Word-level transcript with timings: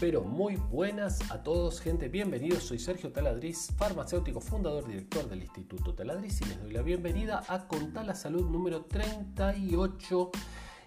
pero 0.00 0.22
muy 0.22 0.56
buenas 0.56 1.30
a 1.30 1.42
todos, 1.42 1.80
gente. 1.80 2.08
Bienvenidos, 2.08 2.64
soy 2.64 2.78
Sergio 2.78 3.12
Taladriz, 3.12 3.68
farmacéutico, 3.76 4.40
fundador, 4.40 4.86
director 4.86 5.28
del 5.28 5.42
Instituto 5.42 5.94
Taladriz 5.94 6.40
y 6.40 6.44
les 6.46 6.60
doy 6.60 6.72
la 6.72 6.82
bienvenida 6.82 7.44
a 7.48 7.66
Contar 7.66 8.06
la 8.06 8.14
Salud 8.14 8.48
número 8.48 8.84
38. 8.84 10.30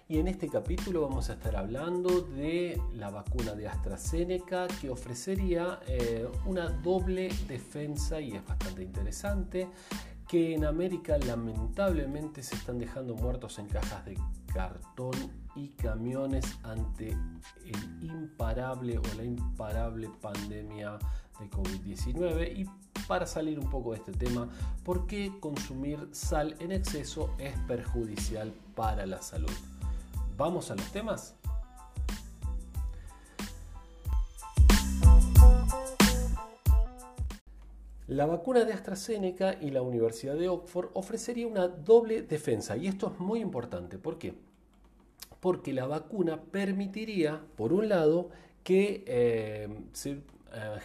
Y 0.08 0.18
en 0.18 0.28
este 0.28 0.48
capítulo 0.48 1.02
vamos 1.02 1.30
a 1.30 1.34
estar 1.34 1.56
hablando 1.56 2.22
de 2.22 2.80
la 2.94 3.10
vacuna 3.10 3.54
de 3.54 3.68
AstraZeneca 3.68 4.66
que 4.80 4.90
ofrecería 4.90 5.80
eh, 5.86 6.26
una 6.46 6.68
doble 6.68 7.28
defensa 7.48 8.20
y 8.20 8.32
es 8.32 8.46
bastante 8.46 8.82
interesante 8.82 9.68
que 10.28 10.54
en 10.54 10.64
América 10.64 11.18
lamentablemente 11.18 12.42
se 12.42 12.54
están 12.56 12.78
dejando 12.78 13.14
muertos 13.14 13.58
en 13.58 13.66
cajas 13.66 14.04
de 14.04 14.18
cartón 14.52 15.41
y 15.54 15.68
camiones 15.70 16.58
ante 16.62 17.08
el 17.08 18.02
imparable 18.02 18.98
o 18.98 19.02
la 19.16 19.24
imparable 19.24 20.10
pandemia 20.20 20.98
de 21.40 21.50
COVID-19 21.50 22.56
y 22.56 22.66
para 23.06 23.26
salir 23.26 23.58
un 23.58 23.68
poco 23.68 23.92
de 23.92 23.98
este 23.98 24.12
tema, 24.12 24.48
¿por 24.84 25.06
qué 25.06 25.32
consumir 25.40 26.08
sal 26.12 26.56
en 26.60 26.72
exceso 26.72 27.34
es 27.38 27.58
perjudicial 27.66 28.52
para 28.74 29.06
la 29.06 29.20
salud? 29.20 29.50
¿Vamos 30.36 30.70
a 30.70 30.76
los 30.76 30.90
temas? 30.92 31.34
La 38.06 38.26
vacuna 38.26 38.64
de 38.64 38.74
AstraZeneca 38.74 39.56
y 39.60 39.70
la 39.70 39.80
Universidad 39.80 40.34
de 40.34 40.48
Oxford 40.48 40.90
ofrecería 40.92 41.46
una 41.46 41.68
doble 41.68 42.22
defensa 42.22 42.76
y 42.76 42.86
esto 42.86 43.10
es 43.12 43.18
muy 43.18 43.40
importante. 43.40 43.96
¿Por 43.96 44.18
qué? 44.18 44.51
Porque 45.42 45.72
la 45.72 45.86
vacuna 45.86 46.40
permitiría, 46.40 47.42
por 47.56 47.72
un 47.72 47.88
lado, 47.88 48.30
que 48.62 49.02
eh, 49.08 49.68
se 49.92 50.10
eh, 50.12 50.20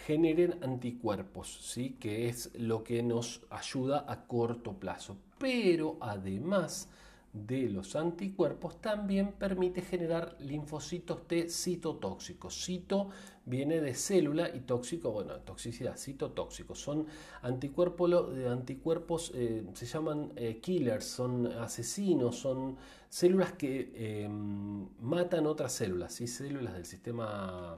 generen 0.08 0.58
anticuerpos, 0.64 1.59
¿sí? 1.62 1.95
que 2.00 2.28
es 2.28 2.50
lo 2.58 2.84
que 2.84 3.04
nos 3.04 3.42
ayuda 3.52 4.04
a 4.08 4.26
corto 4.26 4.73
plazo. 4.73 5.16
Pero 5.38 5.98
además 6.02 6.90
de 7.46 7.70
los 7.70 7.96
anticuerpos 7.96 8.82
también 8.82 9.34
permite 9.34 9.82
generar 9.82 10.36
linfocitos 10.40 11.28
T 11.28 11.50
citotóxicos. 11.50 12.66
Cito 12.66 13.10
viene 13.46 13.80
de 13.80 13.94
célula 13.94 14.50
y 14.54 14.62
tóxico, 14.62 15.12
bueno, 15.12 15.36
toxicidad, 15.40 15.98
citotóxicos. 15.98 16.80
Son 16.80 17.06
anticuerpos, 17.42 18.12
anticuerpos 18.48 19.32
eh, 19.36 19.66
se 19.74 19.86
llaman 19.86 20.34
eh, 20.36 20.60
killers, 20.60 21.06
son 21.06 21.48
asesinos, 21.48 22.38
son 22.38 22.78
células 23.10 23.54
que 23.54 23.92
eh, 23.94 24.30
matan 24.30 25.48
otras 25.48 25.74
células, 25.74 26.14
¿sí? 26.14 26.28
células 26.28 26.74
del 26.74 26.86
sistema 26.86 27.78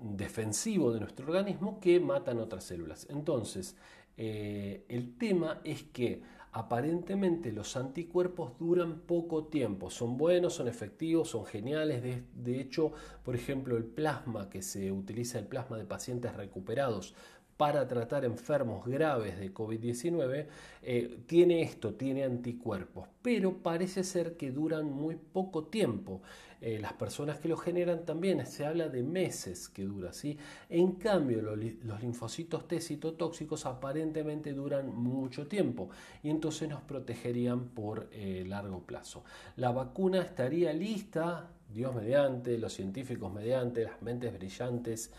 defensivo 0.00 0.92
de 0.92 1.00
nuestro 1.00 1.26
organismo 1.26 1.80
que 1.80 1.98
matan 1.98 2.38
otras 2.38 2.64
células. 2.64 3.06
Entonces, 3.10 3.76
el 4.18 5.14
tema 5.18 5.60
es 5.62 5.82
que 5.82 6.22
aparentemente 6.56 7.52
los 7.52 7.76
anticuerpos 7.76 8.58
duran 8.58 9.00
poco 9.00 9.44
tiempo, 9.44 9.90
son 9.90 10.16
buenos, 10.16 10.54
son 10.54 10.68
efectivos, 10.68 11.28
son 11.28 11.44
geniales. 11.44 12.02
De, 12.34 12.58
hecho, 12.58 12.92
por 13.24 13.34
ejemplo, 13.34 13.76
el 13.76 13.84
plasma 13.84 14.48
que 14.48 14.62
se 14.62 14.90
utiliza, 14.90 15.38
el 15.38 15.48
plasma 15.48 15.76
de 15.76 15.84
pacientes 15.84 16.34
recuperados 16.34 17.14
para 17.56 17.86
tratar 17.88 18.24
enfermos 18.24 18.84
graves 18.84 19.38
de 19.38 19.52
COVID-19, 19.52 20.46
eh, 20.82 21.18
tiene 21.26 21.62
esto, 21.62 21.94
tiene 21.94 22.24
anticuerpos, 22.24 23.08
pero 23.22 23.58
parece 23.62 24.04
ser 24.04 24.36
que 24.36 24.50
duran 24.50 24.90
muy 24.90 25.16
poco 25.16 25.64
tiempo. 25.64 26.20
Eh, 26.60 26.78
las 26.80 26.94
personas 26.94 27.38
que 27.38 27.48
lo 27.48 27.56
generan 27.56 28.06
también, 28.06 28.44
se 28.46 28.64
habla 28.64 28.88
de 28.88 29.02
meses 29.02 29.68
que 29.68 29.84
dura, 29.84 30.12
¿sí? 30.12 30.38
En 30.70 30.92
cambio, 30.92 31.42
los, 31.42 32.00
linfocitos 32.00 32.66
T 32.66 32.80
citotóxicos 32.80 33.66
aparentemente 33.66 34.52
duran 34.54 34.94
mucho 34.94 35.46
tiempo 35.46 35.90
y 36.22 36.30
entonces 36.30 36.68
nos 36.68 36.80
protegerían 36.82 37.68
por 37.68 38.08
eh, 38.10 38.44
largo 38.46 38.82
plazo. 38.82 39.22
La 39.56 39.70
vacuna 39.70 40.22
estaría 40.22 40.72
lista, 40.72 41.50
Dios 41.72 41.94
mediante, 41.94 42.56
los 42.58 42.72
científicos 42.72 43.32
mediante, 43.32 43.84
las 43.84 44.00
mentes 44.00 44.32
brillantes 44.32 45.12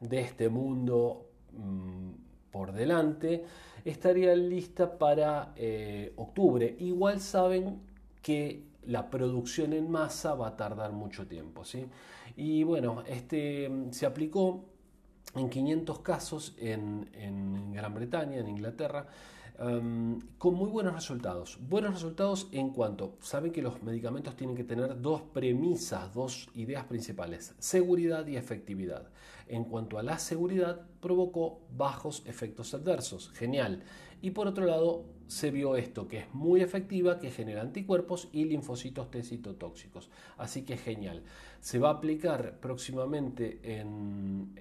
de 0.00 0.20
este 0.20 0.48
mundo 0.48 1.33
mm, 1.56 2.50
por 2.50 2.72
delante, 2.72 3.44
estaría 3.84 4.34
lista 4.34 4.98
para 4.98 5.52
eh, 5.56 6.12
octubre. 6.16 6.76
Igual 6.78 7.20
saben 7.20 7.80
que 8.22 8.62
la 8.86 9.10
producción 9.10 9.72
en 9.72 9.90
masa 9.90 10.34
va 10.34 10.48
a 10.48 10.56
tardar 10.56 10.92
mucho 10.92 11.26
tiempo. 11.26 11.64
¿sí? 11.64 11.86
Y 12.36 12.62
bueno, 12.62 13.02
este, 13.06 13.70
se 13.90 14.06
aplicó 14.06 14.64
en 15.34 15.50
500 15.50 15.98
casos 16.00 16.54
en 16.58 17.72
Gran 17.72 17.94
Bretaña, 17.94 18.38
en 18.38 18.48
Inglaterra, 18.48 19.06
em, 19.58 20.18
con 20.38 20.54
muy 20.54 20.68
buenos 20.70 20.94
resultados. 20.94 21.58
Buenos 21.68 21.94
resultados 21.94 22.48
en 22.52 22.70
cuanto, 22.70 23.16
saben 23.20 23.52
que 23.52 23.62
los 23.62 23.82
medicamentos 23.82 24.36
tienen 24.36 24.56
que 24.56 24.64
tener 24.64 25.00
dos 25.00 25.22
premisas, 25.22 26.12
dos 26.12 26.48
ideas 26.54 26.84
principales, 26.84 27.54
seguridad 27.58 28.26
y 28.26 28.36
efectividad. 28.36 29.08
En 29.46 29.64
cuanto 29.64 29.98
a 29.98 30.02
la 30.02 30.18
seguridad, 30.18 30.80
provocó 31.00 31.60
bajos 31.76 32.22
efectos 32.26 32.74
adversos, 32.74 33.30
genial. 33.30 33.82
Y 34.22 34.30
por 34.30 34.46
otro 34.46 34.64
lado, 34.64 35.04
se 35.26 35.50
vio 35.50 35.76
esto, 35.76 36.08
que 36.08 36.18
es 36.18 36.34
muy 36.34 36.60
efectiva, 36.60 37.18
que 37.18 37.30
genera 37.30 37.62
anticuerpos 37.62 38.28
y 38.32 38.44
linfocitos 38.44 39.10
T 39.10 39.22
citotóxicos. 39.22 40.10
Así 40.36 40.62
que 40.62 40.76
genial. 40.76 41.22
Se 41.60 41.78
va 41.78 41.88
a 41.88 41.92
aplicar 41.94 42.58
próximamente 42.60 43.60
en, 43.62 44.54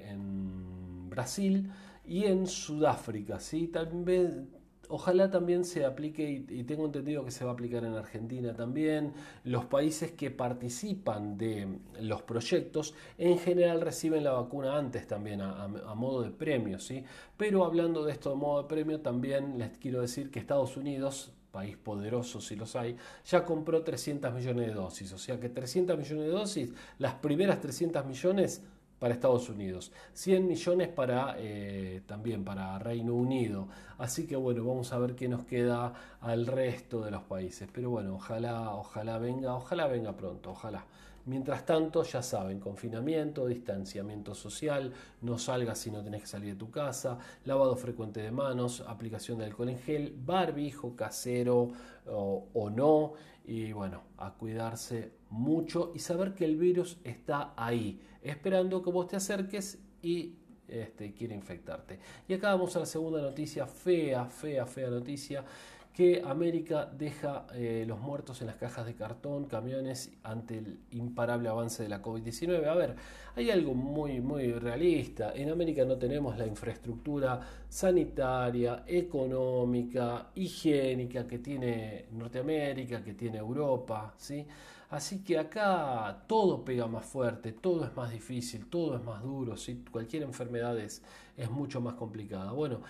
Brasil 1.10 1.72
y 2.06 2.26
en 2.26 2.48
Sudáfrica. 2.48 3.40
¿sí? 3.40 3.68
También 3.68 4.50
Ojalá 4.96 5.32
también 5.32 5.66
se 5.66 5.86
aplique, 5.86 6.46
y, 6.48 6.64
tengo 6.66 6.86
entendido 6.86 7.26
que 7.26 7.32
se 7.32 7.44
va 7.44 7.50
a 7.50 7.54
aplicar 7.56 7.84
en 7.84 7.96
Argentina 7.96 8.54
también, 8.54 9.12
los 9.44 9.66
países 9.66 10.12
que 10.12 10.30
participan 10.30 11.36
de 11.36 11.80
los 12.00 12.22
proyectos 12.22 12.94
en 13.18 13.40
general 13.40 13.82
reciben 13.82 14.24
la 14.24 14.34
vacuna 14.34 14.78
antes 14.78 15.08
también 15.08 15.42
a, 15.42 15.68
modo 15.96 16.22
de 16.22 16.30
premio, 16.30 16.78
¿sí? 16.78 17.04
Pero 17.36 17.66
hablando 17.66 18.06
de 18.06 18.12
esto 18.12 18.30
de 18.30 18.36
modo 18.36 18.62
de 18.62 18.68
premio, 18.68 19.02
también 19.02 19.58
les 19.58 19.76
quiero 19.80 20.00
decir 20.00 20.30
que 20.30 20.38
Estados 20.38 20.78
Unidos, 20.78 21.34
país 21.52 21.76
poderoso 21.76 22.40
si 22.40 22.56
los 22.56 22.76
hay, 22.76 22.96
ya 23.26 23.44
compró 23.46 23.82
300 23.82 24.32
millones 24.32 24.68
de 24.68 24.74
dosis, 24.76 25.12
o 25.12 25.18
sea 25.18 25.40
que 25.40 25.50
300 25.50 25.98
millones 25.98 26.26
de 26.26 26.32
dosis, 26.32 26.70
las 27.00 27.16
primeras 27.16 27.60
300 27.62 28.06
millones 28.06 28.62
para 29.04 29.16
Estados 29.16 29.50
Unidos, 29.50 29.92
100 30.14 30.48
millones 30.48 30.88
para 30.88 31.36
eh, 31.38 32.04
también 32.06 32.46
para 32.46 32.80
Reino 32.80 33.14
Unido. 33.14 33.68
Así 33.98 34.26
que 34.26 34.38
bueno, 34.38 34.64
vamos 34.64 34.94
a 34.94 34.98
ver 34.98 35.14
qué 35.14 35.28
nos 35.28 35.44
queda 35.44 35.94
al 36.22 36.48
resto 36.48 37.04
de 37.04 37.12
los 37.12 37.22
países. 37.24 37.68
Pero 37.74 37.90
bueno, 37.90 38.16
ojalá, 38.16 38.74
ojalá 38.74 39.18
venga, 39.18 39.56
ojalá 39.56 39.88
venga 39.88 40.14
pronto, 40.16 40.52
ojalá. 40.52 40.86
Mientras 41.26 41.66
tanto, 41.66 42.04
ya 42.04 42.24
saben, 42.24 42.62
confinamiento, 42.62 43.46
distanciamiento 43.46 44.34
social, 44.34 44.94
no 45.22 45.38
salgas 45.38 45.80
si 45.80 45.92
no 45.92 46.02
tenés 46.02 46.22
que 46.22 46.28
salir 46.28 46.54
de 46.54 46.60
tu 46.60 46.72
casa, 46.72 47.18
lavado 47.44 47.76
frecuente 47.76 48.22
de 48.22 48.32
manos, 48.32 48.86
aplicación 48.88 49.38
de 49.38 49.44
alcohol 49.48 49.68
en 49.68 49.80
gel, 49.80 50.16
barbijo 50.18 50.96
casero 50.96 51.72
o, 52.10 52.46
o 52.54 52.70
no, 52.70 53.16
y 53.44 53.74
bueno, 53.74 54.02
a 54.18 54.32
cuidarse 54.32 55.12
mucho 55.34 55.92
y 55.96 56.00
saber 56.00 56.36
que 56.36 56.46
el 56.46 56.58
virus 56.58 57.00
está 57.04 57.54
ahí, 57.58 58.00
esperando 58.22 58.84
que 58.84 58.92
vos 58.92 59.08
te 59.08 59.16
acerques 59.16 59.80
y 60.02 60.36
este, 60.68 61.14
quiere 61.14 61.34
infectarte. 61.34 62.00
Y 62.28 62.34
acá 62.36 62.52
vamos 62.52 62.76
a 62.76 62.80
la 62.80 62.86
segunda 62.86 63.20
noticia, 63.20 63.66
fea, 63.66 64.26
fea, 64.26 64.66
fea 64.66 64.90
noticia 64.90 65.44
que 65.92 66.24
América 66.26 66.86
deja 66.86 67.46
eh, 67.54 67.84
los 67.88 68.00
muertos 68.00 68.42
en 68.42 68.48
las 68.48 68.56
cajas 68.56 68.86
de 68.86 68.96
cartón, 68.96 69.46
camiones, 69.46 70.12
ante 70.24 70.58
el 70.58 70.80
imparable 70.92 71.50
avance 71.50 71.84
de 71.84 71.90
la 71.90 72.02
COVID-19. 72.02 72.66
A 72.66 72.74
ver, 72.74 72.96
hay 73.36 73.52
algo 73.52 73.76
muy, 73.76 74.20
muy 74.20 74.54
realista. 74.54 75.34
En 75.36 75.50
América 75.50 75.86
no 75.86 75.98
tenemos 75.98 76.38
la 76.38 76.48
infraestructura 76.48 77.40
sanitaria, 77.70 78.84
económica, 78.88 80.32
higiénica 80.34 81.28
que 81.28 81.40
tiene 81.40 82.06
Norteamérica, 82.12 83.04
que 83.04 83.14
tiene 83.14 83.38
Europa, 83.38 84.16
¿sí? 84.18 84.46
Así 84.94 85.24
que 85.24 85.40
acá 85.40 86.24
todo 86.28 86.64
pega 86.64 86.86
más 86.86 87.04
fuerte, 87.04 87.52
todo 87.52 87.84
es 87.84 87.96
más 87.96 88.12
difícil, 88.12 88.68
todo 88.68 88.96
es 88.96 89.04
más 89.04 89.24
duro, 89.24 89.58
¿sí? 89.58 89.84
cualquier 89.92 90.22
enfermedad 90.22 90.78
es, 90.78 91.02
es 91.36 91.50
mucho 91.50 91.82
más 91.82 91.96
complicada. 91.96 92.52
Bueno, 92.52 92.82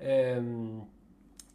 em, 0.00 0.84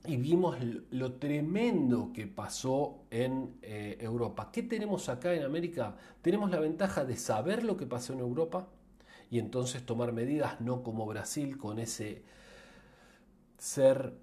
y 0.06 0.16
vimos 0.16 0.56
lo 0.92 1.16
tremendo 1.16 2.14
que 2.14 2.26
pasó 2.26 3.00
en 3.12 3.58
eh, 3.62 3.98
Europa. 4.00 4.50
¿Qué 4.50 4.64
tenemos 4.64 5.10
acá 5.10 5.34
en 5.34 5.44
América? 5.44 5.98
Tenemos 6.22 6.52
la 6.52 6.62
ventaja 6.62 7.04
de 7.04 7.18
saber 7.18 7.66
lo 7.66 7.76
que 7.76 7.86
pasó 7.86 8.14
en 8.14 8.20
Europa 8.20 8.70
y 9.30 9.40
entonces 9.40 9.86
tomar 9.86 10.14
medidas, 10.14 10.62
no 10.62 10.84
como 10.84 11.06
Brasil 11.06 11.58
con 11.58 11.80
ese 11.80 12.24
ser 13.58 14.14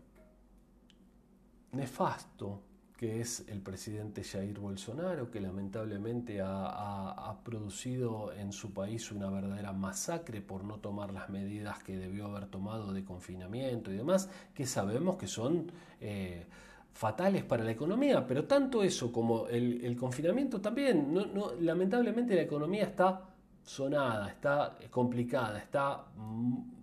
nefasto 1.73 2.63
que 2.97 3.21
es 3.21 3.45
el 3.49 3.61
presidente 3.61 4.23
Jair 4.23 4.59
Bolsonaro, 4.59 5.31
que 5.31 5.41
lamentablemente 5.41 6.41
ha, 6.41 7.37
producido 7.45 8.33
en 8.33 8.53
su 8.53 8.73
país 8.73 9.13
una 9.13 9.29
verdadera 9.29 9.73
masacre 9.73 10.41
por 10.41 10.65
no 10.65 10.79
tomar 10.79 11.13
las 11.13 11.29
medidas 11.29 11.83
que 11.83 11.99
debió 11.99 12.27
haber 12.27 12.47
tomado 12.47 12.93
de 12.93 13.05
confinamiento 13.05 13.93
y 13.93 13.97
demás, 13.97 14.31
que 14.55 14.65
sabemos 14.65 15.17
que 15.17 15.27
son 15.27 15.71
eh, 16.01 16.47
fatales 16.93 17.45
para 17.45 17.65
la 17.65 17.73
economía, 17.73 18.27
pero 18.27 18.45
tanto 18.45 18.83
eso 18.83 19.13
como 19.13 19.49
el, 19.49 19.97
confinamiento 19.97 20.61
también, 20.61 21.13
lamentablemente 21.61 22.35
la 22.35 22.43
economía 22.43 22.85
está 22.85 23.34
sonada, 23.65 24.29
está 24.29 24.77
complicada, 24.91 25.59
está 25.59 26.05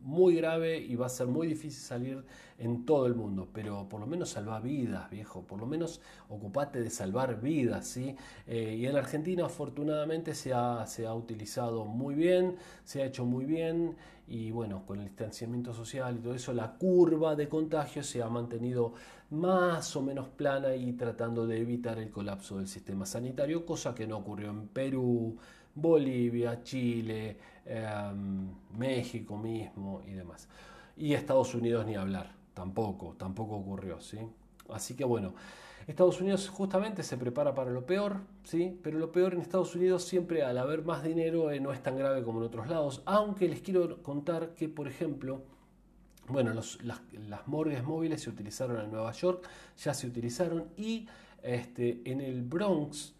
muy 0.04 0.36
grave 0.36 0.80
y 0.80 0.96
va 0.96 1.06
a 1.06 1.10
ser 1.10 1.28
muy 1.28 1.48
difícil 1.48 1.80
salir 1.80 2.26
en 2.58 2.86
todo 2.86 3.06
el 3.06 3.16
mundo, 3.16 3.48
pero 3.54 3.88
por 3.88 4.00
lo 4.00 4.08
menos 4.08 4.30
salva 4.30 4.60
vidas, 4.60 5.10
viejo, 5.10 5.44
por 5.44 5.60
lo 5.60 5.68
menos 5.68 6.02
ocupate 6.30 6.82
de 6.82 6.90
salvar 6.90 7.40
vidas, 7.40 7.88
¿sí? 7.88 8.16
Eh, 8.48 8.78
y 8.80 8.86
en 8.88 8.96
Argentina 8.96 9.46
afortunadamente 9.46 10.34
se 10.34 10.54
ha, 10.54 10.86
se 10.88 11.06
ha 11.06 11.14
utilizado 11.14 11.86
muy 11.86 12.16
bien, 12.16 12.58
se 12.84 13.04
ha 13.04 13.06
hecho 13.06 13.26
muy 13.26 13.46
bien. 13.46 13.96
Y 14.28 14.52
bueno, 14.52 14.86
con 14.86 15.00
el 15.00 15.08
distanciamiento 15.08 15.74
social 15.74 16.16
y 16.16 16.20
todo 16.20 16.34
eso, 16.34 16.54
la 16.54 16.78
curva 16.78 17.36
de 17.36 17.50
contagio 17.50 18.02
se 18.02 18.24
ha 18.24 18.30
mantenido 18.30 18.94
más 19.32 19.96
o 19.96 20.02
menos 20.02 20.30
plana 20.30 20.76
y 20.76 20.94
tratando 20.94 21.46
de 21.46 21.60
evitar 21.60 21.98
el 22.00 22.10
colapso 22.12 22.58
del 22.58 22.68
sistema 22.68 23.06
sanitario, 23.06 23.66
cosa 23.66 23.94
que 23.94 24.08
no 24.08 24.18
ocurrió 24.18 24.50
en 24.52 24.68
Perú, 24.68 25.38
Bolivia, 25.76 26.62
Chile, 26.64 27.38
em, 27.66 28.50
México 28.78 29.38
mismo 29.38 30.02
y 30.08 30.12
demás. 30.12 30.48
Y 30.98 31.14
Estados 31.14 31.56
Unidos 31.56 31.86
ni 31.86 31.96
hablar, 31.96 32.32
tampoco, 32.54 33.16
tampoco 33.18 33.56
ocurrió, 33.56 34.00
¿sí? 34.02 34.20
Así 34.70 34.96
que 34.96 35.04
bueno, 35.04 35.34
Estados 35.88 36.22
Unidos 36.22 36.50
justamente 36.50 37.04
se 37.04 37.18
prepara 37.18 37.54
para 37.56 37.72
lo 37.72 37.86
peor, 37.86 38.18
¿sí? 38.44 38.80
Pero 38.84 39.00
lo 39.00 39.12
peor 39.12 39.34
en 39.34 39.42
Estados 39.42 39.76
Unidos 39.76 40.04
siempre 40.04 40.44
al 40.44 40.58
haber 40.58 40.84
más 40.84 41.04
dinero 41.04 41.52
eh, 41.52 41.60
no 41.60 41.74
es 41.74 41.82
tan 41.82 41.98
grave 41.98 42.24
como 42.24 42.40
en 42.40 42.46
otros 42.46 42.68
lados, 42.68 43.02
aunque 43.06 43.48
les 43.48 43.62
quiero 43.62 44.02
contar 44.04 44.54
que, 44.56 44.70
por 44.70 44.88
ejemplo, 44.88 45.42
bueno, 46.28 46.54
las, 46.54 46.78
las, 46.84 47.48
morgues 47.48 47.84
móviles 47.84 48.22
se 48.22 48.30
utilizaron 48.30 48.80
en 48.80 48.92
Nueva 48.92 49.12
York, 49.12 49.48
ya 49.78 49.94
se 49.94 50.08
utilizaron 50.08 50.68
y 50.78 51.08
este, 51.44 52.02
en 52.06 52.22
el 52.22 52.44
Bronx, 52.44 53.14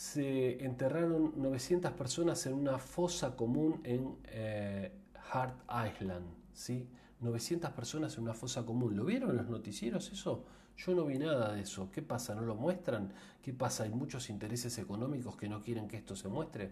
se 0.00 0.64
enterraron 0.64 1.34
900 1.36 1.92
personas 1.92 2.46
en 2.46 2.54
una 2.54 2.78
fosa 2.78 3.36
común 3.36 3.82
en 3.84 4.16
eh, 4.28 4.90
Hart 5.30 5.60
Island. 5.68 6.24
¿sí? 6.54 6.88
900 7.20 7.70
personas 7.72 8.16
en 8.16 8.22
una 8.22 8.32
fosa 8.32 8.64
común. 8.64 8.96
¿Lo 8.96 9.04
vieron 9.04 9.28
en 9.28 9.36
los 9.36 9.50
noticieros 9.50 10.10
eso? 10.10 10.42
Yo 10.74 10.94
no 10.94 11.04
vi 11.04 11.18
nada 11.18 11.52
de 11.52 11.60
eso. 11.60 11.90
¿Qué 11.92 12.00
pasa? 12.00 12.34
¿No 12.34 12.40
lo 12.40 12.54
muestran? 12.54 13.12
¿Qué 13.42 13.52
pasa? 13.52 13.84
¿Hay 13.84 13.90
muchos 13.90 14.30
intereses 14.30 14.78
económicos 14.78 15.36
que 15.36 15.50
no 15.50 15.60
quieren 15.60 15.86
que 15.86 15.98
esto 15.98 16.16
se 16.16 16.28
muestre? 16.28 16.70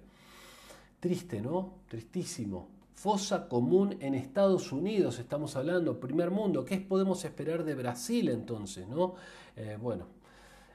Triste, 0.98 1.42
¿no? 1.42 1.80
Tristísimo. 1.86 2.70
Fosa 2.94 3.46
común 3.46 3.98
en 4.00 4.14
Estados 4.14 4.72
Unidos, 4.72 5.18
estamos 5.18 5.54
hablando, 5.54 6.00
primer 6.00 6.30
mundo. 6.30 6.64
¿Qué 6.64 6.78
podemos 6.78 7.22
esperar 7.26 7.62
de 7.62 7.74
Brasil 7.74 8.30
entonces, 8.30 8.88
no? 8.88 9.16
Eh, 9.54 9.76
bueno, 9.78 10.06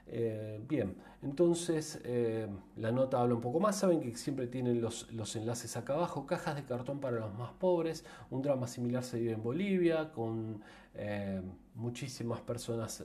eh, 0.06 0.60
bien, 0.68 0.96
entonces 1.22 2.00
eh, 2.04 2.46
la 2.76 2.92
nota 2.92 3.20
habla 3.20 3.34
un 3.34 3.40
poco 3.40 3.60
más. 3.60 3.76
Saben 3.76 4.00
que 4.00 4.16
siempre 4.16 4.46
tienen 4.46 4.80
los, 4.80 5.10
los, 5.12 5.34
enlaces 5.36 5.76
acá 5.76 5.94
abajo. 5.94 6.26
Cajas 6.26 6.56
de 6.56 6.64
cartón 6.64 7.00
para 7.00 7.20
los 7.20 7.34
más 7.34 7.52
pobres. 7.52 8.04
Un 8.30 8.42
drama 8.42 8.66
similar 8.66 9.02
se 9.02 9.18
vive 9.18 9.32
en 9.32 9.42
Bolivia 9.42 10.12
con 10.12 10.62
eh, 10.94 11.40
muchísimas 11.74 12.40
personas 12.40 13.04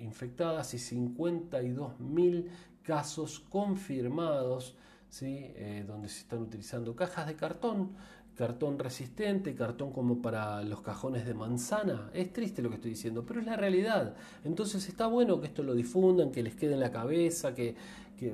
infectadas 0.00 0.74
y 0.74 0.78
52 0.78 2.00
mil 2.00 2.50
casos 2.82 3.40
confirmados. 3.40 4.76
¿sí? 5.10 5.54
donde 5.86 6.10
se 6.10 6.18
están 6.18 6.40
utilizando 6.40 6.94
cajas 6.94 7.26
de 7.26 7.34
cartón 7.34 7.92
cartón 8.38 8.78
resistente, 8.78 9.56
cartón 9.56 9.92
como 9.92 10.22
para 10.22 10.62
los 10.62 10.80
cajones 10.80 11.26
de 11.26 11.34
manzana. 11.34 12.08
Es 12.14 12.32
triste 12.32 12.62
lo 12.62 12.68
que 12.68 12.76
estoy 12.76 12.92
diciendo, 12.92 13.24
pero 13.26 13.40
es 13.40 13.46
la 13.46 13.56
realidad. 13.56 14.14
Entonces 14.44 14.88
está 14.88 15.08
bueno 15.08 15.40
que 15.40 15.48
esto 15.48 15.64
lo 15.64 15.74
difundan, 15.74 16.30
que 16.30 16.44
les 16.44 16.54
quede 16.54 16.74
en 16.74 16.80
la 16.80 16.92
cabeza, 16.92 17.52
que, 17.52 17.74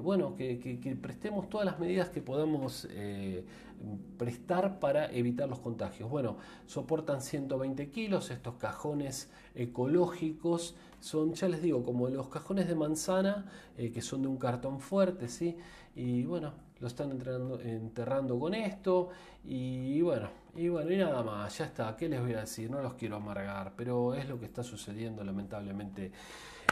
bueno, 0.02 0.36
que, 0.36 0.98
prestemos 1.00 1.48
todas 1.48 1.64
las 1.64 1.78
medidas 1.80 2.10
que 2.10 2.20
podamos 2.20 2.86
eh, 2.90 3.46
prestar 4.18 4.78
para 4.78 5.10
evitar 5.10 5.48
los 5.48 5.60
contagios. 5.60 6.10
Bueno, 6.10 6.36
soportan 6.66 7.22
120 7.22 7.88
kilos 7.88 8.30
estos 8.30 8.56
cajones 8.56 9.30
ecológicos. 9.54 10.76
Son, 11.00 11.32
ya 11.32 11.48
les 11.48 11.62
digo, 11.62 11.82
como 11.82 12.10
los 12.10 12.28
cajones 12.28 12.68
de 12.68 12.74
manzana, 12.74 13.46
eh, 13.78 13.90
que 13.90 14.02
son 14.02 14.20
de 14.20 14.28
un 14.28 14.36
cartón 14.36 14.80
fuerte, 14.80 15.28
¿sí? 15.28 15.56
Y 15.96 16.24
bueno, 16.24 16.52
lo 16.84 16.88
están 16.88 17.12
enterrando 17.12 18.38
con 18.38 18.52
esto 18.52 19.08
y 19.42 20.02
bueno, 20.02 20.28
y 20.54 20.69
bueno, 20.69 20.92
y 20.92 20.98
nada 20.98 21.22
más, 21.22 21.56
ya 21.56 21.64
está, 21.64 21.96
¿qué 21.96 22.10
les 22.10 22.20
voy 22.20 22.34
a 22.34 22.40
decir? 22.40 22.70
No 22.70 22.82
los 22.82 22.92
quiero 22.92 23.16
amargar, 23.16 23.72
pero 23.75 24.14
es 24.14 24.28
lo 24.28 24.38
que 24.38 24.44
está 24.44 24.62
sucediendo 24.62 25.25
lamentablemente 25.25 26.12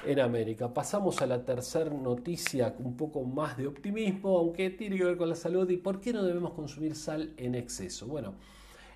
en 0.05 0.21
América. 0.21 0.69
Pasamos 0.75 1.23
a 1.23 1.27
la 1.27 1.43
tercera 1.43 1.89
noticia, 1.89 2.75
un 2.79 2.95
poco 2.95 3.25
más 3.25 3.57
de 3.57 3.67
optimismo, 3.67 4.37
aunque 4.37 4.69
tiene 4.69 4.99
que 4.99 5.05
ver 5.05 5.17
con 5.17 5.31
la 5.31 5.35
salud 5.35 5.71
y 5.71 5.79
por 5.79 5.99
qué 5.99 6.13
no 6.13 6.23
debemos 6.23 6.53
consumir 6.53 6.95
sal 6.95 7.33
en 7.39 7.55
exceso. 7.55 8.07
Bueno, 8.07 8.35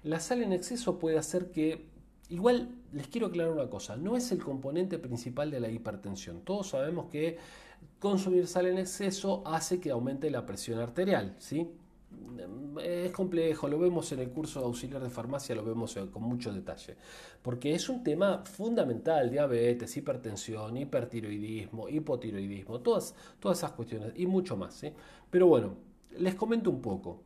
la 0.03 0.21
sal 0.21 0.43
en 0.43 0.53
exceso 0.53 0.99
puede 0.99 1.17
hacer 1.17 1.51
que 1.51 1.97
Igual 2.29 2.71
les 2.93 3.07
quiero 3.07 3.29
aclarar 3.29 3.53
una 3.53 3.71
cosa, 3.71 3.97
no 3.97 4.17
es 4.17 4.33
el 4.33 4.43
componente 4.43 4.99
principal 4.99 5.49
de 5.49 5.61
la 5.61 5.71
hipertensión. 5.71 6.41
Todos 6.41 6.71
sabemos 6.71 7.07
que 7.09 7.39
consumir 7.99 8.47
sal 8.47 8.67
en 8.67 8.79
exceso 8.79 9.43
hace 9.47 9.81
que 9.81 9.91
aumente 9.91 10.31
la 10.31 10.45
presión 10.45 10.79
arterial, 10.79 11.35
¿sí? 11.39 11.71
Es 12.83 13.11
complejo, 13.13 13.69
lo 13.69 13.79
vemos 13.79 14.13
en 14.13 14.21
el 14.21 14.31
curso 14.31 14.61
auxiliar 14.61 15.03
de 15.03 15.11
farmacia, 15.11 15.55
lo 15.55 15.65
vemos 15.65 15.99
con 16.13 16.23
mucho 16.23 16.53
detalle, 16.53 16.97
porque 17.43 17.75
es 17.75 17.89
un 17.89 18.03
tema 18.03 18.45
fundamental, 18.45 19.31
diabetes, 19.31 19.97
hipertensión, 19.97 20.77
hipertiroidismo, 20.77 21.89
hipotiroidismo, 21.89 22.81
todas, 22.81 23.15
todas 23.41 23.59
esas 23.59 23.73
cuestiones 23.73 24.13
y 24.17 24.27
mucho 24.27 24.57
más. 24.57 24.75
¿sí? 24.75 24.93
Pero 25.31 25.47
bueno, 25.47 25.77
les 26.19 26.35
comento 26.35 26.71
un 26.71 26.81
poco. 26.81 27.23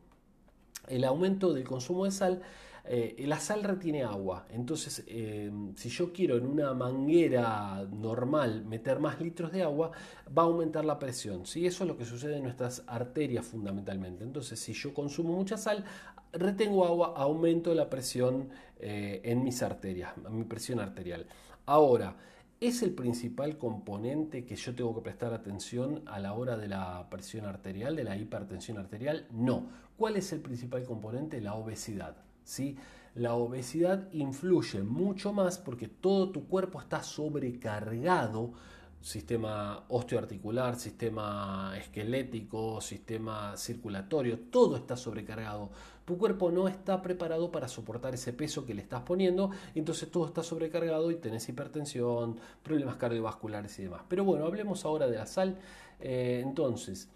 El 0.87 1.03
aumento 1.03 1.53
del 1.53 1.63
consumo 1.63 2.05
de 2.05 2.11
sal 2.11 2.41
eh, 2.83 3.23
la 3.27 3.39
sal 3.39 3.63
retiene 3.63 4.03
agua, 4.03 4.47
entonces 4.49 5.03
eh, 5.07 5.51
si 5.75 5.89
yo 5.89 6.11
quiero 6.11 6.35
en 6.35 6.47
una 6.47 6.73
manguera 6.73 7.87
normal 7.91 8.65
meter 8.65 8.99
más 8.99 9.21
litros 9.21 9.51
de 9.51 9.63
agua, 9.63 9.91
va 10.35 10.43
a 10.43 10.45
aumentar 10.45 10.83
la 10.83 10.97
presión. 10.97 11.45
¿sí? 11.45 11.65
Eso 11.65 11.83
es 11.83 11.87
lo 11.87 11.97
que 11.97 12.05
sucede 12.05 12.37
en 12.37 12.43
nuestras 12.43 12.83
arterias 12.87 13.45
fundamentalmente. 13.45 14.23
Entonces 14.23 14.59
si 14.59 14.73
yo 14.73 14.93
consumo 14.93 15.33
mucha 15.33 15.57
sal, 15.57 15.85
retengo 16.33 16.85
agua, 16.85 17.13
aumento 17.15 17.73
la 17.75 17.89
presión 17.89 18.49
eh, 18.79 19.21
en 19.23 19.43
mis 19.43 19.61
arterias, 19.61 20.13
mi 20.29 20.43
presión 20.43 20.79
arterial. 20.79 21.27
Ahora, 21.65 22.15
¿Es 22.61 22.83
el 22.83 22.93
principal 22.93 23.57
componente 23.57 24.45
que 24.45 24.55
yo 24.55 24.75
tengo 24.75 24.93
que 24.93 25.01
prestar 25.01 25.33
atención 25.33 26.03
a 26.05 26.19
la 26.19 26.33
hora 26.33 26.57
de 26.57 26.67
la 26.67 27.07
presión 27.09 27.45
arterial, 27.45 27.95
de 27.95 28.03
la 28.03 28.15
hipertensión 28.15 28.77
arterial? 28.77 29.25
No. 29.31 29.67
¿Cuál 29.97 30.17
es 30.17 30.31
el 30.31 30.41
principal 30.41 30.83
componente? 30.83 31.41
La 31.41 31.55
obesidad. 31.55 32.17
¿Sí? 32.51 32.75
La 33.15 33.33
obesidad 33.33 34.07
influye 34.13 34.83
mucho 34.83 35.33
más 35.33 35.57
porque 35.57 35.87
todo 35.87 36.29
tu 36.29 36.47
cuerpo 36.47 36.79
está 36.79 37.03
sobrecargado, 37.03 38.51
sistema 39.01 39.83
osteoarticular, 39.89 40.75
sistema 40.75 41.73
esquelético, 41.77 42.79
sistema 42.79 43.57
circulatorio, 43.57 44.39
todo 44.39 44.77
está 44.77 44.95
sobrecargado. 44.95 45.69
Tu 46.05 46.17
cuerpo 46.17 46.51
no 46.51 46.67
está 46.67 47.01
preparado 47.01 47.51
para 47.51 47.67
soportar 47.67 48.13
ese 48.13 48.33
peso 48.33 48.65
que 48.65 48.73
le 48.73 48.81
estás 48.81 49.01
poniendo, 49.01 49.51
entonces 49.75 50.09
todo 50.09 50.25
está 50.25 50.43
sobrecargado 50.43 51.09
y 51.11 51.15
tenés 51.15 51.47
hipertensión, 51.49 52.37
problemas 52.63 52.95
cardiovasculares 52.95 53.77
y 53.79 53.83
demás. 53.83 54.01
Pero 54.07 54.23
bueno, 54.23 54.45
hablemos 54.45 54.85
ahora 54.85 55.07
de 55.07 55.17
la 55.17 55.25
sal. 55.25 55.57
Eh, 55.99 56.41
entonces, 56.43 57.09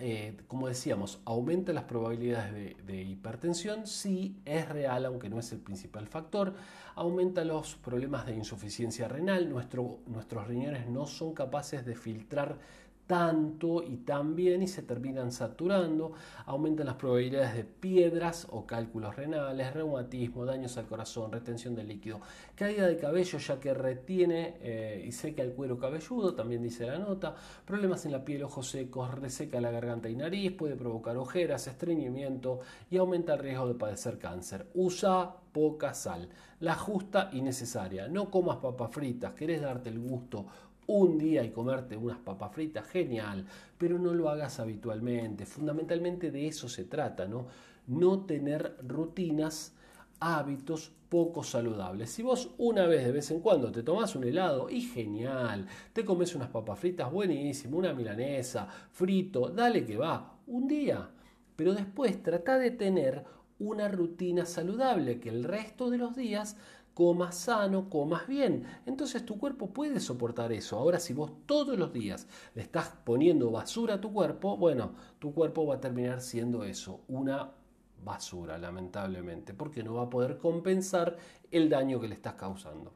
eh, 0.00 0.36
como 0.48 0.66
decíamos, 0.66 1.20
aumenta 1.24 1.72
las 1.72 1.84
probabilidades 1.84 2.76
de, 2.84 3.02
hipertensión, 3.02 3.86
sí 3.86 4.36
es 4.44 4.68
real, 4.68 5.04
aunque 5.06 5.28
no 5.28 5.38
es 5.38 5.52
el 5.52 5.60
principal 5.60 6.08
factor, 6.08 6.54
aumenta 6.96 7.44
los 7.44 7.76
problemas 7.76 8.26
de 8.26 8.34
insuficiencia 8.34 9.06
renal, 9.06 9.48
nuestros 9.48 10.46
riñones 10.48 10.88
no 10.88 11.06
son 11.06 11.32
capaces 11.32 11.84
de 11.84 11.94
filtrar 11.94 12.58
tanto 13.06 13.82
y 13.82 13.98
tan 13.98 14.34
bien 14.34 14.62
y 14.62 14.66
se 14.66 14.82
terminan 14.82 15.30
saturando, 15.30 16.12
aumentan 16.46 16.86
las 16.86 16.94
probabilidades 16.96 17.54
de 17.54 17.64
piedras 17.64 18.46
o 18.50 18.66
cálculos 18.66 19.16
renales, 19.16 19.74
reumatismo, 19.74 20.44
daños 20.44 20.76
al 20.78 20.86
corazón, 20.86 21.30
retención 21.30 21.74
de 21.74 21.84
líquido, 21.84 22.20
caída 22.54 22.86
de 22.86 22.96
cabello 22.96 23.38
ya 23.38 23.60
que 23.60 23.74
retiene 23.74 24.56
eh, 24.60 25.04
y 25.06 25.12
seca 25.12 25.42
el 25.42 25.52
cuero 25.52 25.78
cabelludo, 25.78 26.34
también 26.34 26.62
dice 26.62 26.86
la 26.86 26.98
nota, 26.98 27.34
problemas 27.66 28.06
en 28.06 28.12
la 28.12 28.24
piel, 28.24 28.42
ojos 28.42 28.68
secos, 28.68 29.14
reseca 29.14 29.60
la 29.60 29.70
garganta 29.70 30.08
y 30.08 30.16
nariz, 30.16 30.52
puede 30.52 30.76
provocar 30.76 31.16
ojeras, 31.16 31.66
estreñimiento 31.66 32.60
y 32.90 32.96
aumenta 32.96 33.34
el 33.34 33.40
riesgo 33.40 33.68
de 33.68 33.74
padecer 33.74 34.18
cáncer. 34.18 34.68
Usa 34.74 35.36
poca 35.52 35.94
sal, 35.94 36.28
la 36.60 36.74
justa 36.74 37.30
y 37.32 37.42
necesaria. 37.42 38.08
No 38.08 38.30
comas 38.30 38.56
papas 38.56 38.90
fritas, 38.90 39.34
querés 39.34 39.60
darte 39.60 39.90
el 39.90 40.00
gusto 40.00 40.46
un 40.86 41.18
día 41.18 41.42
y 41.44 41.50
comerte 41.50 41.96
unas 41.96 42.18
papas 42.18 42.52
fritas, 42.52 42.86
genial, 42.88 43.46
pero 43.78 43.98
no 43.98 44.14
lo 44.14 44.28
hagas 44.28 44.60
habitualmente. 44.60 45.46
Fundamentalmente 45.46 46.30
de 46.30 46.46
eso 46.46 46.68
se 46.68 46.84
trata, 46.84 47.26
¿no? 47.26 47.46
No 47.86 48.20
tener 48.20 48.76
rutinas, 48.86 49.74
hábitos 50.20 50.92
poco 51.08 51.42
saludables. 51.42 52.10
Si 52.10 52.22
vos 52.22 52.50
una 52.58 52.86
vez 52.86 53.04
de 53.04 53.12
vez 53.12 53.30
en 53.30 53.40
cuando 53.40 53.70
te 53.70 53.82
tomás 53.82 54.16
un 54.16 54.24
helado 54.24 54.68
y 54.70 54.80
genial, 54.80 55.66
te 55.92 56.04
comes 56.04 56.34
unas 56.34 56.48
papas 56.48 56.78
fritas 56.78 57.12
buenísimo, 57.12 57.78
una 57.78 57.92
milanesa, 57.92 58.66
frito, 58.90 59.48
dale 59.48 59.84
que 59.84 59.96
va, 59.96 60.38
un 60.46 60.66
día. 60.66 61.08
Pero 61.56 61.74
después 61.74 62.22
trata 62.22 62.58
de 62.58 62.72
tener 62.72 63.24
una 63.58 63.88
rutina 63.88 64.44
saludable 64.44 65.20
que 65.20 65.28
el 65.28 65.44
resto 65.44 65.88
de 65.90 65.98
los 65.98 66.16
días 66.16 66.56
comas 66.94 67.36
sano, 67.36 67.90
comas 67.90 68.26
bien. 68.26 68.64
Entonces 68.86 69.26
tu 69.26 69.38
cuerpo 69.38 69.70
puede 69.70 70.00
soportar 70.00 70.52
eso. 70.52 70.78
Ahora 70.78 71.00
si 71.00 71.12
vos 71.12 71.32
todos 71.44 71.76
los 71.76 71.92
días 71.92 72.26
le 72.54 72.62
estás 72.62 72.92
poniendo 73.04 73.50
basura 73.50 73.94
a 73.94 74.00
tu 74.00 74.12
cuerpo, 74.12 74.56
bueno, 74.56 74.94
tu 75.18 75.34
cuerpo 75.34 75.66
va 75.66 75.74
a 75.74 75.80
terminar 75.80 76.20
siendo 76.20 76.64
eso, 76.64 77.00
una 77.08 77.50
basura, 78.02 78.58
lamentablemente, 78.58 79.54
porque 79.54 79.82
no 79.82 79.94
va 79.94 80.02
a 80.02 80.10
poder 80.10 80.38
compensar 80.38 81.16
el 81.50 81.68
daño 81.68 82.00
que 82.00 82.08
le 82.08 82.14
estás 82.14 82.34
causando. 82.34 82.92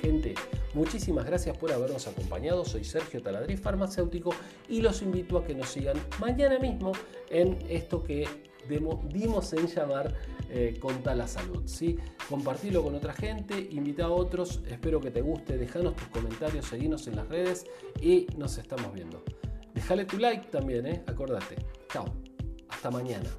Gente, 0.00 0.34
Muchísimas 0.74 1.26
gracias 1.26 1.56
por 1.58 1.70
habernos 1.70 2.08
acompañado. 2.08 2.64
Soy 2.64 2.82
Sergio 2.82 3.20
Taladriz, 3.20 3.60
farmacéutico, 3.60 4.30
y 4.70 4.80
los 4.80 5.02
invito 5.02 5.36
a 5.36 5.44
que 5.44 5.54
nos 5.54 5.68
sigan 5.68 5.98
mañana 6.18 6.58
mismo 6.58 6.92
en 7.28 7.58
esto 7.68 8.02
que 8.02 8.26
dimos 8.68 9.52
en 9.52 9.66
llamar 9.66 10.14
eh, 10.50 10.76
Conta 10.80 11.14
la 11.14 11.26
Salud. 11.26 11.62
¿sí? 11.66 11.98
Compartilo 12.28 12.82
con 12.82 12.94
otra 12.94 13.12
gente, 13.12 13.68
invita 13.70 14.04
a 14.04 14.10
otros, 14.10 14.60
espero 14.68 15.00
que 15.00 15.10
te 15.10 15.20
guste, 15.20 15.56
déjanos 15.56 15.96
tus 15.96 16.08
comentarios, 16.08 16.66
seguinos 16.66 17.06
en 17.06 17.16
las 17.16 17.28
redes 17.28 17.64
y 18.00 18.26
nos 18.36 18.58
estamos 18.58 18.92
viendo. 18.92 19.22
Déjale 19.74 20.04
tu 20.04 20.18
like 20.18 20.48
también, 20.48 20.86
¿eh? 20.86 21.02
acordate. 21.06 21.56
Chao, 21.88 22.04
hasta 22.68 22.90
mañana. 22.90 23.30